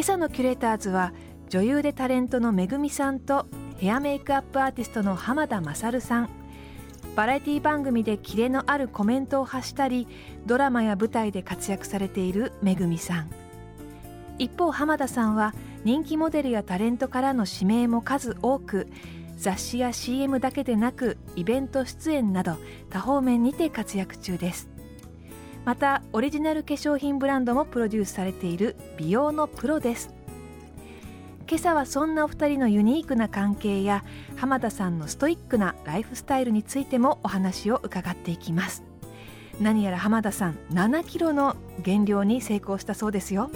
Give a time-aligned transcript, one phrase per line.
[0.00, 1.12] 今朝のキュレーターズは
[1.50, 3.44] 女優でタレントのめぐみさんと
[3.76, 6.30] ヘアメイクアップアーティストの浜田勝さん。
[7.14, 10.08] バラエティ番組でキレのあるコメントを発したり
[10.46, 13.30] ドラマや舞台で活躍されているめぐみさん。
[14.38, 15.52] 一方浜田さんは
[15.84, 18.88] 人気モデルやタレントからの指名も数多く
[19.36, 22.56] 雑誌や CM だけでなくイベント出演など
[22.88, 24.70] 多方面にて活躍中です。
[25.70, 30.12] またオリジナル化粧品ブランドもプロデュースされている美容のプロです。
[31.48, 34.04] 今朝はそんなお二人のユニークな関係や
[34.34, 38.82] 浜田さんのストイックなライフスタイルについてもお話を伺っていきます。
[39.60, 43.48] 何やら浜田さん7キロの減量に成功したそうですよ。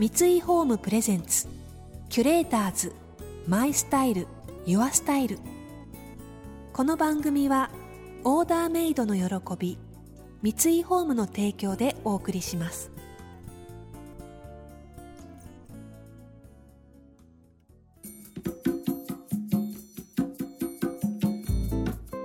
[0.00, 1.46] 三井ホームプレゼンツ
[2.08, 2.92] キュレーターズ
[3.46, 4.26] マイスタイル
[4.66, 5.38] ユアスタイル。
[6.72, 7.70] この番組は
[8.28, 9.78] オーダーメイドの喜び
[10.42, 12.90] 三井ホームの提供でお送りします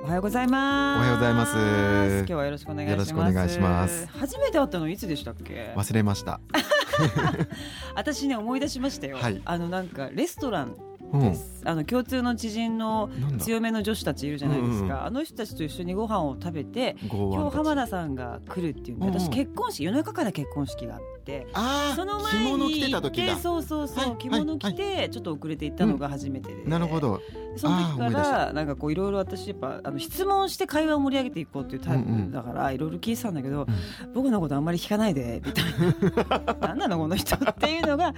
[0.04, 0.98] おはようございます。
[0.98, 2.92] おはようございます今日はよろしくお願いします。
[2.92, 5.74] よろしくお願いします初めて会ったのいつでしたっけ？
[5.76, 6.40] 忘れました。
[7.96, 9.18] 私ね思い出しましたよ。
[9.18, 10.76] はいあのなんかレストラン
[11.14, 11.36] うんで。
[11.36, 11.62] す。
[11.64, 13.10] あの共通の知人の。
[13.40, 14.76] 強めの女子たちいるじゃないですか。
[14.78, 21.48] うんうんあの人たちと一緒にご飯を食べて、今日浜田さんが来るっていうんで、うんうん私結婚式夜中から結婚式があって。
[21.54, 23.36] あそのあ、着前物着てた時だ。
[23.38, 27.20] そうそうそう、はい着物着てちょっと遅れて行ったのが初めてで、なるほど。
[27.58, 33.68] その時からなんかこういろいろ私やっぱあの質問して会話を盛り上げていこうっていうタイプだからいろいろ聞いてたんだけど、
[34.14, 35.66] 僕のことあんまり聞かないでみたい
[36.30, 38.14] な 何なのこの人っていうのが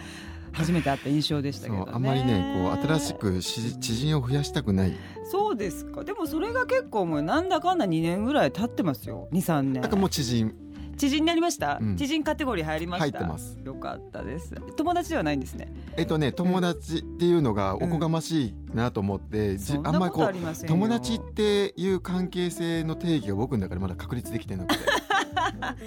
[0.53, 1.91] 初めて会った印象でしたけどね。
[1.91, 4.93] あんまりね、こう新しくし知人を増やしたくない。
[5.31, 6.03] そうですか。
[6.03, 9.27] でもそれが結構もうなんだかんだ2年ぐらい経ってますよ。
[9.31, 9.81] 23年。
[9.81, 10.55] なんかもう知人。
[10.95, 11.97] 知人になりました、うん。
[11.97, 13.17] 知人カテゴリー入りました？
[13.17, 13.57] 入ってます。
[13.65, 14.53] よかったです。
[14.77, 15.73] 友達ではないんですね。
[15.97, 20.67] えっとね、友達っていうのがおこがましいなと思って、じそんあんまりこう。
[20.67, 24.85] 友達っていう関係性の定義が僕の中でまだ確立できてなくて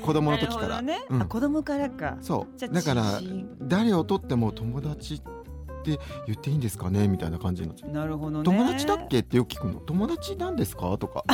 [0.03, 1.23] 子供の時から、ね、うん。
[1.23, 2.17] あ子供からか。
[2.21, 2.69] そう。
[2.75, 3.21] だから
[3.63, 7.07] 誰をとっても友達って言っていいんですかね？
[7.07, 8.45] みたいな感じになっちゃうなるほどね。
[8.45, 9.75] 友達だっけってよく聞くの。
[9.81, 10.97] 友達なんですか？
[10.99, 11.25] とか。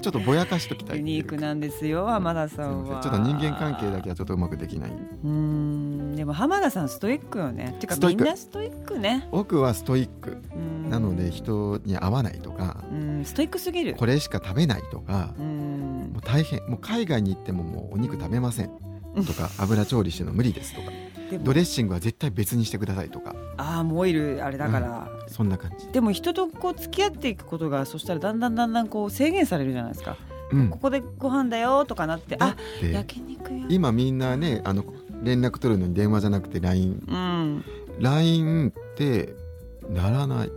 [0.00, 3.02] ちょっとぼやかしときたいユニークなんですよ浜田さんは。
[3.02, 3.10] せん。
[3.10, 4.90] ちょっと人間関係だけはちょっとうまくできない。
[4.90, 6.14] うーん。
[6.14, 7.76] でも浜田さんストイックよね。
[7.80, 9.26] てかみんなストイックね。
[9.32, 10.38] 僕はストイック。
[10.54, 10.90] うん。
[10.90, 12.84] なので人に会わないとか。
[12.92, 13.24] うん。
[13.24, 13.96] ストイックすぎる。
[13.96, 15.34] これしか食べないとか。
[15.40, 15.55] うん
[16.26, 18.70] 大変もう海外に行ってももうお肉食べません。
[19.26, 20.90] とか油調理してるの無理ですとか。
[21.42, 23.34] ドレッシングは絶対別にしてくださいとか。
[23.56, 30.16] ああもうオイルあれだから、そんな感じ、でも人とこう付き合っていくことがそしたらだんだんだんだんこう制限されるじゃないですか、
[30.52, 30.68] うん。
[30.68, 34.84] こ、こでご飯だよとかなってあて焼肉よ今みんなねあの
[35.22, 37.64] 連絡取るのに電話じゃなくて LINE うん。
[37.98, 39.34] LINE って
[39.88, 40.50] ならない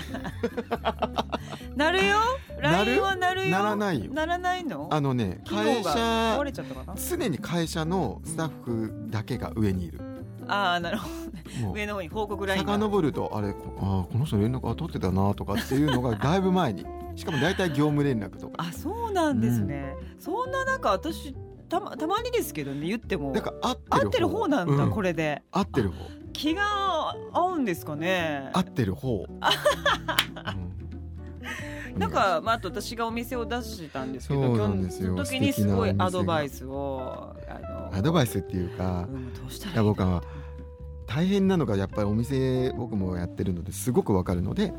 [1.76, 2.18] なるよ？
[2.60, 3.50] なる LINE はなるよ？
[3.50, 4.12] ならないよ。
[4.12, 4.88] ならないの？
[4.90, 5.98] あのね会が社
[6.40, 6.94] 壊れちゃったかな？
[6.96, 10.00] 常に会社のスタッフだけが上にいる。
[10.46, 11.74] ああなるほどもう。
[11.74, 12.72] 上の方に報告ラインが。
[12.74, 16.84] 遡るとあれこあこの人連絡あ取ってたなとかっていうのがだいぶ前に。
[17.16, 18.54] しかも大体業務連絡とか。
[18.58, 21.34] あそうなんですね、そんな中私
[21.68, 23.32] たまたまにですけどね言っても。
[23.32, 24.90] だから合ってる合ってる方なんだ、うん。
[24.90, 25.42] これで。
[25.52, 26.62] 合ってる方気が
[27.32, 28.50] 合うんですかね。
[28.52, 29.24] 合ってる方、
[31.94, 31.98] うん。
[31.98, 35.14] なんか、まあ、あと私がお店を出したんですけどそうなんですよ。
[35.14, 40.22] 時にすごいアドバイスをあのアドバイスっていうかうん、どうしたらいいいや僕は
[41.06, 44.74] 大変なのがやっぱりお店僕もやってるのですごくわかるので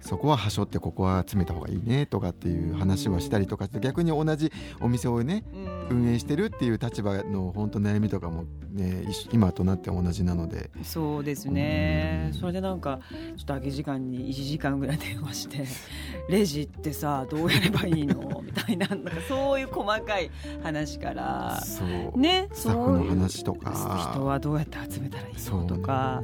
[0.00, 5.76] そこははしょってここは詰めた方がいいねとかっていう話はしたりとかして逆に同じお店をねうん。
[5.88, 10.70] 運営してるっていう立場の本当悩みとかもね今となって同じなので。
[10.82, 12.30] そうですね。
[12.34, 12.40] うん。
[12.40, 13.00] それでなんか
[13.36, 15.64] ちょっと空き時間に1時間ぐらい電話して
[16.28, 20.30] 「レジってさどうやればいいの?」みたいななんかそういう細かい
[20.62, 21.60] 話から。
[21.64, 21.84] そ
[22.14, 22.18] う。
[22.18, 24.10] ねスタッフの話とか。
[24.12, 25.38] 人はどうやって集めたらいいの？
[25.38, 26.22] そうとか。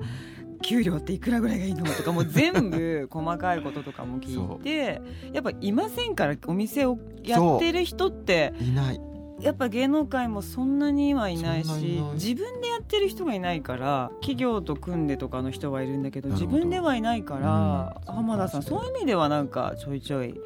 [0.62, 9.00] 給料っていくらぐらいがいいのとかもう全部細かいこととかも聞いてやっぱいませんからお店をやってる人っていない。
[9.40, 18.14] やっぱ芸能界もそんなにはいないし自分でやってる人がいないから企業と組んでとかの人はいるんだけど自分ではいないから、うん。
[18.14, 20.40] 浜田さんそういう意味ではなんかちょいちょい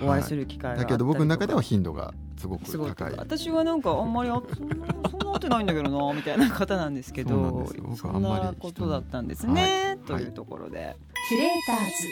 [0.00, 3.14] お会いする機会があったりとか、だけど僕の中では頻度がすごく高い。
[3.16, 4.76] 私はなんかあんまりあそんな
[5.36, 7.66] ってないんだけどなみたいな方なんですけど
[7.96, 9.98] そんあんまりなことだったんですね、はい。
[9.98, 10.96] というところで、
[11.28, 12.06] キュレーターズ。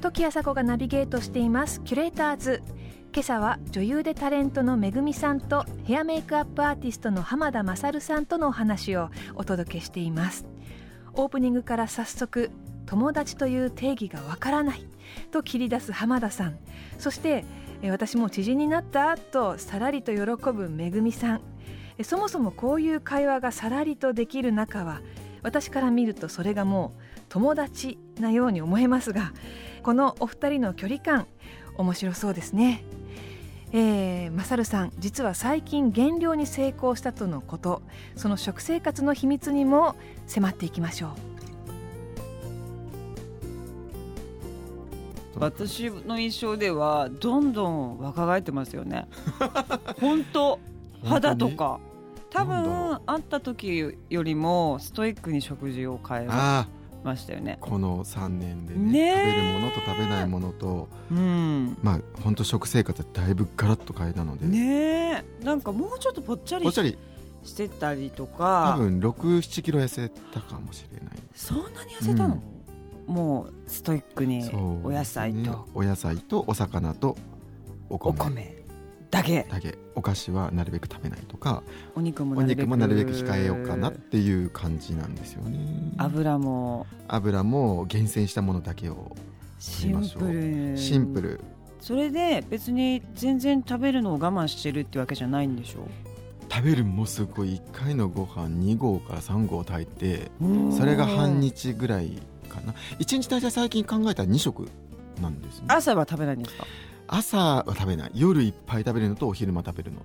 [0.00, 2.62] 時あさこがナビゲートしていますキュレーターズ。
[3.12, 10.46] 今朝は女優でタレントのめぐみさんとヘアメイクアップアーティストの浜田勝さんとのお話をお届けしています。
[11.14, 12.50] オープニングから早速
[12.86, 14.84] 友達という定義がわからない
[15.32, 16.58] と切り出す浜田さん。
[16.98, 17.44] そして
[17.82, 19.16] え私も知人になった？
[19.16, 21.40] とさらりと喜ぶめぐみさん
[21.96, 25.00] えそもそもこういう会話がさらりとできる仲は
[25.42, 29.32] 私から見るとそれがもう友達なように思えますが
[29.82, 31.26] このお二人の距離感
[31.76, 32.84] 面白そうですね。
[33.70, 37.82] えー、マサルさん実は最近減量に成功したとのこと。
[38.16, 39.94] その食生活の秘密にも
[40.26, 41.37] 迫っていきましょう。
[45.40, 49.08] 私の印象ではどんどん若返ってますよね。
[50.00, 50.58] 本当
[51.04, 51.80] 肌とか。
[52.30, 56.68] 多分会った時よりもストイックに食事を変えあ
[57.02, 57.58] ましたよね。
[57.60, 59.16] あこの3年でねねえ。
[59.16, 60.88] 食べるものと食べないものと。
[61.10, 61.78] うん。
[61.82, 65.44] まあ本当食生活だいぶガラッと変えたので、ねえ。
[65.44, 66.98] なんかもうちょっとぽっちゃりぽっちゃり。
[67.44, 71.16] してたりと多か分67キロ痩せたかもしれない。
[71.34, 72.42] そんなに痩せたの、
[73.08, 74.48] もうストイックに
[74.84, 75.66] お野菜ねと。
[75.74, 77.16] お野菜とお魚と
[77.90, 78.14] おお米。
[78.30, 78.64] 米
[79.10, 79.46] だけ。
[79.50, 79.78] だけ。
[79.94, 81.62] お菓子はなるべく食べないとか
[81.96, 82.58] お肉もおなるべく。
[82.58, 85.58] 肉もなるべく控えようかなっていう感じなんですよね。
[85.96, 86.86] 油も。
[87.08, 89.16] 油も厳選したものだけを
[89.58, 90.76] シンプル。
[90.76, 91.40] シンプル。
[91.80, 95.88] それで別に全然食べるのを我慢してるってわけじゃないんでしょ？
[96.50, 97.54] 食べるもすごい。
[97.54, 102.20] 1回のご飯2合から3合炊いてうそれが半日ぐらい
[102.60, 102.74] かな。
[102.98, 104.68] 1日大体最近考えたら2食
[105.20, 105.66] なんですね。
[105.68, 106.66] 朝は食べないんですか？
[107.06, 108.10] 朝は食べない。
[108.14, 110.00] 夜いっぱい食べるのとお昼間食べるの。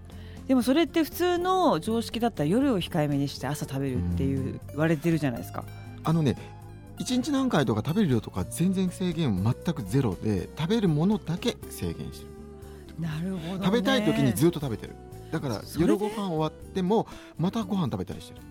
[0.47, 5.63] でもそれって普通の常識だったら夜を控えめにして朝食べるっていう言われてるじゃないですか。
[6.03, 6.35] あのね
[6.99, 12.31] 1日何回とか食べる量とか全然制限全くゼロで食べるものだけ制限してる。
[12.99, 14.95] なるほど、ね、食べたい時にずっと食べてる。
[15.31, 17.07] だから夜ご飯終わっても
[17.37, 18.41] またご飯食べたりしてる。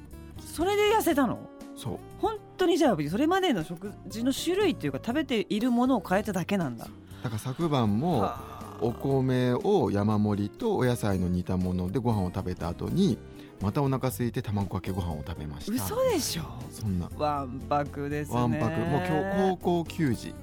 [0.41, 1.39] それで痩せたの？
[1.77, 1.99] そう。
[2.19, 6.87] 本当にじゃあそれまでの食事の種類っていうか食べているものを変えただけなんだ。
[7.23, 8.63] だから昨晩もはあ。
[8.81, 13.17] お米を山盛りとお野菜の煮たものでご飯を食べた後に
[13.61, 15.73] またお腹空いて卵かけご飯を食べました。
[15.73, 16.43] 嘘でしょ？
[16.71, 17.09] そんな。
[17.17, 18.37] わんぱくですね。
[18.37, 18.81] わんぱく。
[18.81, 20.35] もう今日高校球児。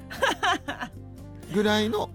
[1.53, 2.09] ぐらいの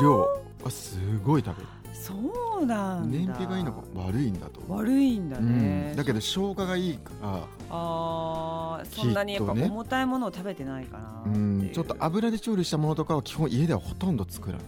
[0.00, 0.20] 量
[0.62, 1.68] はすごい食べる
[2.06, 2.14] そ
[2.60, 3.18] うなんだ。
[3.18, 4.60] 燃費がいいのか悪いんだと。
[4.68, 11.38] 悪いんだね、うん、だけど消化がいいからあーそんなにやっぱ重たいものを食べてないかなってういう。
[11.70, 11.70] ん。
[11.72, 14.66] ちょっと油で調理したものとかは基本家ではほとんど作らない。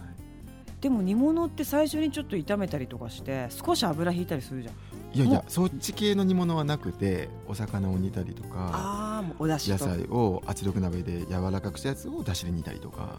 [0.81, 4.73] でも煮物って最初にちょっと炒めたりとかして少し油引いたりするじゃん。
[5.13, 13.17] いやいもやそっち系の煮物はなくてお魚を煮たりとかああもうお出汁と野菜を圧力鍋で柔らかくしたやつをだしで煮たりとか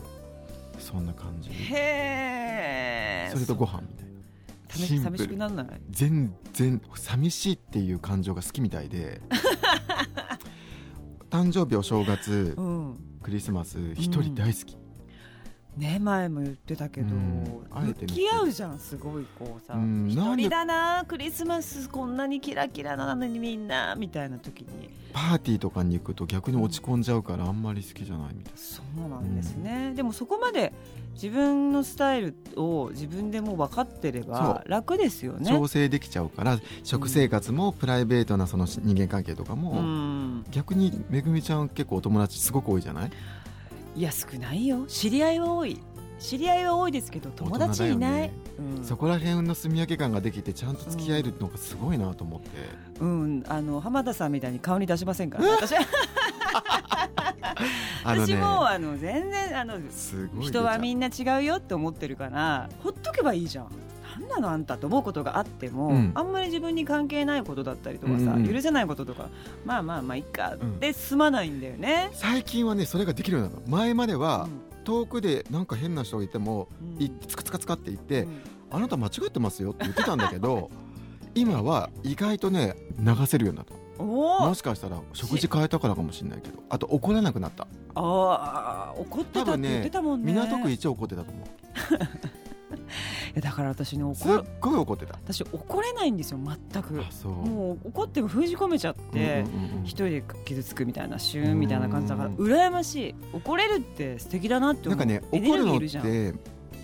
[0.78, 1.50] そんな感じ。
[1.50, 4.09] へえそれとご飯みたいな
[4.87, 5.67] 寂しくなんない？
[5.91, 9.20] 全然寂しいっていう感情が好きみたいで。
[11.31, 12.96] 誕生日お正月うん。
[13.22, 14.77] クリスマス一人大好き、
[15.77, 17.62] ね前も言ってたけど、うん。
[17.86, 19.74] 向き合うじゃんすごいこうさ。
[19.74, 24.91] うん一人だなクリスマスこんなにキラキラなのにみんなみたいな時に。
[25.12, 30.72] パーティーとかに行くと逆に落ち込んじゃうからあんまり好きじゃないみたいそうなんですね、でもそこまで
[31.15, 35.46] 自分のスタイルを自分でもう分かってればそ楽ですよな、ね。
[35.50, 40.44] 調整できちゃうから食生活もプライベートなその人間関係とかも、うん。
[40.53, 43.10] 逆にめぐみちゃん結構お友達すごく多いじゃない？
[43.97, 44.85] いや少ないよ。
[44.87, 45.81] 知り合いは多い。
[46.19, 48.32] 知り合いは多いですけど友達いない、ね。
[48.59, 48.85] うん。
[48.85, 52.49] そこら辺の住み分け感ができてちゃんと付き合えるのがすごいなと思って、
[53.01, 55.39] うん、あの浜田さんみたいに顔に出しませんか？
[55.39, 55.81] ら、ね、私は。
[58.03, 59.75] あの私もあの全然あの
[60.41, 63.69] 人はみんんな違うよって思ってるからほっとけばいいじゃん
[64.31, 66.13] なのあんたと思うことがあっても、うん。
[66.15, 69.29] あんまり自分に関係ないことだったりとかさ、うんうん許せないこととか
[69.65, 70.81] まあまあまあいっかうん。
[70.81, 72.10] で済まないんだよね。
[72.13, 73.70] 最近はねそれができるようになるの。
[73.70, 74.84] 前まではうん。
[74.84, 76.69] 遠くでなんか変な人がいても、
[76.99, 77.03] うん。
[77.03, 78.41] いつかつかつかって言って、うん。
[78.70, 80.70] あなた間違ってますよって言ってたんだけど
[81.34, 83.75] 今は意外とね流せるようになった。
[84.03, 87.67] もしかしたら食事変えたからかもしれないけどあと怒らなくなった。
[87.94, 91.46] ああ怒ってたって言ってたもんね港区一応怒ってたと思う
[93.34, 94.44] やだから私ね怒る。
[94.60, 95.15] ごい怒ってた。
[95.15, 96.39] 私怒れないんですよ
[96.72, 96.94] 全く。
[97.24, 99.44] もう怒っても封じ込めちゃって、
[99.84, 102.36] 一人で傷つくみたいなシューンみたいな感じだからうん。
[102.36, 103.15] 羨ましい。
[103.32, 104.98] 怒れるって素敵だなって思う。
[104.98, 106.05] なんかね怒るのっルギーいるじゃん。
[106.05, 106.34] て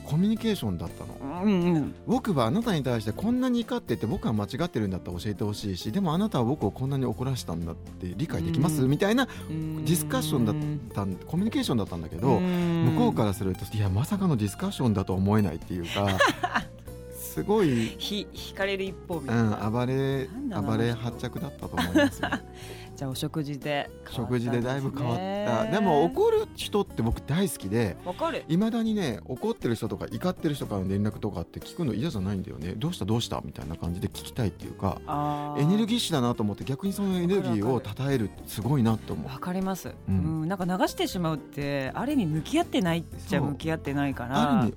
[0.07, 1.43] コミュニケーションだったの。
[1.43, 1.95] うんうん。
[2.07, 8.91] 僕はあなたに対してこんなに怒ってて僕は間違ってるんだったら教えてほしいしでもあなたは僕をこんなに怒らしたんだって理解できます、うん。
[8.91, 9.85] みたいなうん。
[9.85, 10.57] ディスカッションだっ
[10.95, 16.09] たんコミュニケーションだったんだけど、向向こうからするといやまさかのディスカッションだとは思えないっていうか
[17.37, 22.31] すごい、ひ引かれる一方みうたいな、ん、暴れ暴れ発着だったと思いますよ
[22.97, 25.65] じゃあお食事で変わったん食事でだいぶ変わった。
[25.65, 27.97] ねでも怒る人って僕大好きで
[28.49, 32.73] いまだにね怒ってる人とか怒ってる人からの連絡とかって聞くの嫌じゃないんだよね。
[32.77, 35.01] どうしたどうしたみたいな感じで聞きたいっていうか
[35.59, 39.27] エネルギッシュだなと思って逆にそのエネルギーを称えるすごいなって思う。
[39.27, 44.61] わかります、ううんんなんか流してしまうってある意味向き合ってないっちゃ向き合ってないから。
[44.61, 44.75] ある意味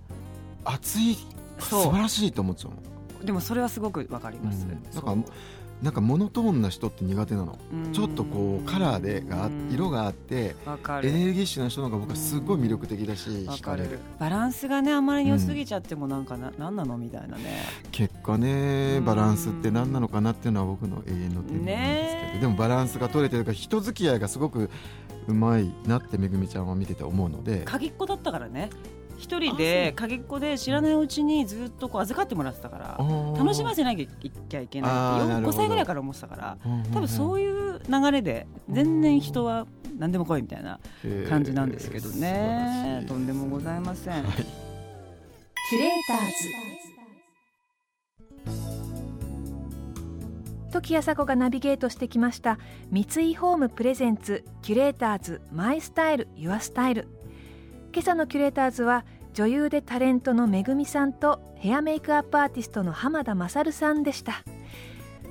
[0.66, 1.18] 熱い
[1.60, 4.84] 素晴らしいと思っちゃうのでもそれはすごくわかります、うん。
[4.92, 5.18] だから
[5.82, 7.58] なんかモノトーンな人って苦手なの。
[7.72, 7.94] うん。
[7.94, 10.56] ちょっとこうカラーでが色があって
[11.04, 14.00] エネルギッシュな人の方が僕はすごい魅力的だしわ惹かれる。
[14.20, 17.64] バランスがねあんまり良すぎちゃってもなんかな、なんなのみたいなね。
[17.92, 22.40] 結果ねバランスって何なのかなっていうのは僕の永遠のテーマなんですけど、ねえ。
[22.42, 24.70] でもバランスが取れてるから人付き合いがすごく
[25.28, 27.62] うまいなってめぐみちゃんは見てて思うので。
[27.64, 28.70] 鍵っ子だったからね
[29.20, 32.98] 一人で鍵っ子で知らないうちにずっとこう預かってもらってたから
[33.38, 35.58] 楽しませなきゃいけないって5あーなるほど。
[35.58, 36.58] 歳ぐらいから思ってたから
[36.94, 44.24] 多分そういいう流れで全然人は何でも来いみたいなう感じなんですけどね、とんでもございません、はい。
[45.70, 46.34] キュレーターズ。
[50.72, 52.60] 時あさこがナビゲートしてきました
[52.92, 57.08] 三井ホームプレゼンツキュレーターズマイスタイルユアスタイル
[57.91, 59.03] 今朝のキュレーターズは
[59.34, 64.43] 女優でタレントのめぐみさんとヘアメイクアップアーティストの浜田勝さんでした。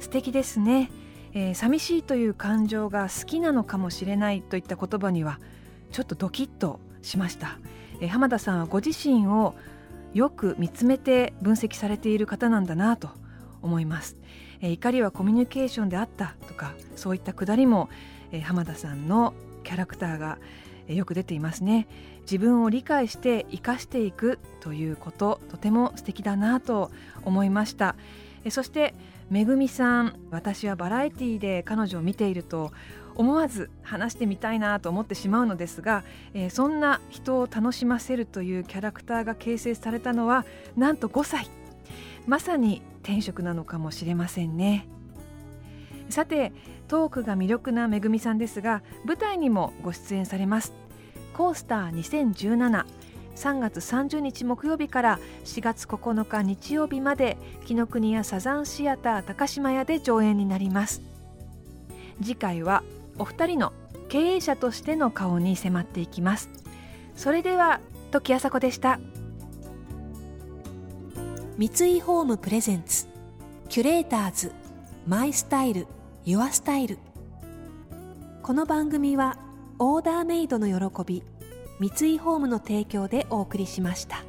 [0.01, 0.91] 素敵ですね、
[1.35, 5.39] えー寂しいという感情が好きなのかもしれないといった言葉には
[5.93, 7.59] ちょっとドキッとしました、
[8.01, 9.55] えー浜田さんはご自身を
[10.15, 13.11] よく見つめて分析されている方なんだなと
[13.63, 14.17] 思います、
[14.61, 17.89] えー怒りはコミュニケーションであったとかそういったくだりも、
[18.33, 19.35] えー浜田さんの
[19.65, 20.39] キャラクターが
[20.89, 21.87] よく出ていますね。
[22.23, 26.91] 自分を理解して生かしていくということとても素敵だなと
[27.25, 27.97] 思いました。
[28.51, 28.95] そして
[29.31, 32.73] めぐみさん私はバラエティーで彼女を見ていると
[33.15, 36.05] 思わず話してみたいなと思ってしまうのですが、
[36.35, 41.49] えーそんな人を楽しませるというキャラクターが形成されたのはなんと5歳。
[42.27, 44.87] まさに転職なのかもしれませんね。
[46.09, 46.53] さて
[46.89, 50.73] トークが魅力なめぐみさんですが舞台にもご出演されます。
[51.35, 52.85] コースター2017
[53.37, 61.03] 3月30日木曜日から4月9日日曜日まで紀ノ国屋サザンシアター高島屋で上演になります。
[62.21, 62.83] 次回は
[63.17, 63.73] お二人の
[64.09, 66.51] 経営者としての顔に迫っていきます。
[67.15, 68.99] それでは時あさこでした。
[71.57, 73.07] 三井ホームプレゼンツ
[73.69, 74.53] キュレーターズ
[75.07, 75.87] マイスタイル。
[76.27, 76.99] Your Style
[78.43, 79.39] この番組は
[79.79, 81.23] オーダーメイドの喜び
[81.81, 84.28] 三井ホームの提供でお送りしました。